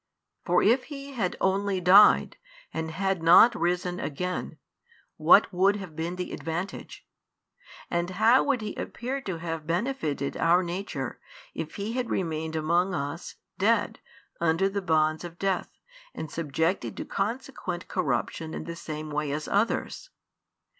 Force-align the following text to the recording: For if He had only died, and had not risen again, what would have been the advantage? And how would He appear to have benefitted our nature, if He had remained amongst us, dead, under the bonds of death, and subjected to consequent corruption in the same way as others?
For 0.43 0.63
if 0.63 0.85
He 0.85 1.11
had 1.13 1.35
only 1.39 1.79
died, 1.79 2.37
and 2.73 2.89
had 2.89 3.21
not 3.21 3.53
risen 3.53 3.99
again, 3.99 4.57
what 5.17 5.53
would 5.53 5.75
have 5.75 5.95
been 5.95 6.15
the 6.15 6.33
advantage? 6.33 7.05
And 7.87 8.09
how 8.09 8.43
would 8.45 8.61
He 8.61 8.73
appear 8.77 9.21
to 9.21 9.37
have 9.37 9.67
benefitted 9.67 10.35
our 10.37 10.63
nature, 10.63 11.19
if 11.53 11.75
He 11.75 11.93
had 11.93 12.09
remained 12.09 12.55
amongst 12.55 12.93
us, 12.95 13.35
dead, 13.59 13.99
under 14.39 14.67
the 14.67 14.81
bonds 14.81 15.23
of 15.23 15.37
death, 15.37 15.69
and 16.15 16.31
subjected 16.31 16.97
to 16.97 17.05
consequent 17.05 17.87
corruption 17.87 18.55
in 18.55 18.63
the 18.63 18.75
same 18.75 19.11
way 19.11 19.31
as 19.31 19.47
others? 19.47 20.09